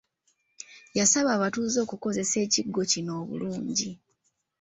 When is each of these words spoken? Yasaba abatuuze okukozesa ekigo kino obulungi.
Yasaba 0.97 1.29
abatuuze 1.33 1.77
okukozesa 1.85 2.35
ekigo 2.45 2.81
kino 2.91 3.11
obulungi. 3.21 3.89